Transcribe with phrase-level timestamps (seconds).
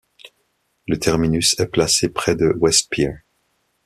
[0.87, 3.17] Le terminus est placé près de West Pier.